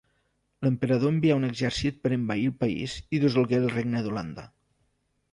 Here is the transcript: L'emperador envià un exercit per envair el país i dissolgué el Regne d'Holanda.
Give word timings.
L'emperador 0.67 1.11
envià 1.15 1.35
un 1.39 1.43
exercit 1.49 1.99
per 2.05 2.11
envair 2.15 2.47
el 2.51 2.55
país 2.63 2.95
i 3.17 3.19
dissolgué 3.25 3.59
el 3.65 3.69
Regne 3.75 4.01
d'Holanda. 4.07 4.47